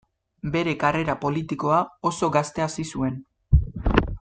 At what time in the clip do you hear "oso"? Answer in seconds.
2.11-2.31